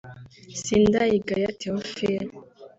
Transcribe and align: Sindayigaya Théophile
Sindayigaya 0.61 1.49
Théophile 1.59 2.27